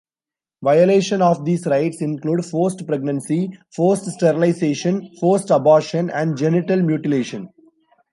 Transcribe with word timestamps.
Violation 0.63 1.21
of 1.21 1.45
these 1.45 1.67
rights 1.67 2.01
include 2.01 2.43
forced 2.43 2.87
pregnancy, 2.87 3.51
forced 3.71 4.07
sterilization, 4.07 5.11
forced 5.19 5.51
abortion 5.51 6.09
and 6.09 6.35
genital 6.35 6.81
mutilation. 6.81 7.51